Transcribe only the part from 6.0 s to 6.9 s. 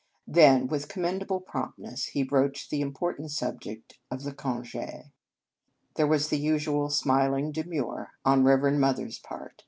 was the usual